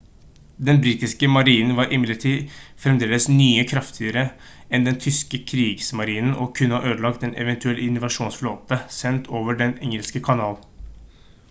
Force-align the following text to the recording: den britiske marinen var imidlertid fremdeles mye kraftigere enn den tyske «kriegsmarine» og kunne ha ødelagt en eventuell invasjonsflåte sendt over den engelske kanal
den 0.67 0.79
britiske 0.83 1.27
marinen 1.33 1.73
var 1.79 1.91
imidlertid 1.97 2.55
fremdeles 2.85 3.27
mye 3.33 3.65
kraftigere 3.73 4.23
enn 4.79 4.89
den 4.89 4.97
tyske 5.05 5.41
«kriegsmarine» 5.53 6.33
og 6.45 6.51
kunne 6.63 6.79
ha 6.79 6.93
ødelagt 6.95 7.29
en 7.29 7.37
eventuell 7.45 7.85
invasjonsflåte 7.87 8.83
sendt 9.01 9.33
over 9.45 9.61
den 9.63 9.77
engelske 9.89 10.27
kanal 10.33 10.59